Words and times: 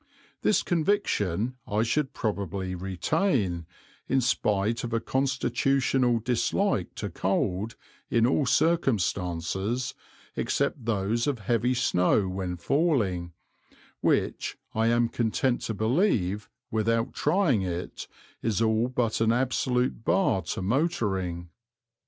This 0.41 0.63
conviction 0.63 1.57
I 1.67 1.83
should 1.83 2.11
probably 2.15 2.73
retain, 2.73 3.67
in 4.09 4.19
spite 4.19 4.83
of 4.83 4.93
a 4.93 4.99
constitutional 4.99 6.17
dislike 6.17 6.95
to 6.95 7.09
cold, 7.11 7.75
in 8.09 8.25
all 8.25 8.47
circumstances 8.47 9.93
except 10.35 10.85
those 10.85 11.27
of 11.27 11.37
heavy 11.37 11.75
snow 11.75 12.27
when 12.27 12.57
falling, 12.57 13.33
which, 13.99 14.57
I 14.73 14.87
am 14.87 15.07
content 15.07 15.61
to 15.69 15.75
believe, 15.75 16.49
without 16.71 17.13
trying 17.13 17.61
it, 17.61 18.07
is 18.41 18.59
all 18.59 18.87
but 18.87 19.21
an 19.21 19.31
absolute 19.31 20.03
bar 20.03 20.41
to 20.41 20.63
motoring. 20.63 21.49